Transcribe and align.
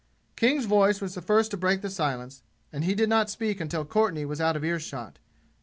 King's 0.35 0.65
voice 0.65 0.99
was 0.99 1.13
the 1.13 1.21
first 1.21 1.51
to 1.51 1.57
break 1.57 1.81
the 1.81 1.89
silence, 1.91 2.41
and 2.73 2.83
he 2.85 2.95
did 2.95 3.07
not 3.07 3.29
speak 3.29 3.61
until 3.61 3.85
Courtenay 3.85 4.25
was 4.25 4.41
out 4.41 4.55
of 4.55 4.65
ear 4.65 4.79
shot. 4.79 5.19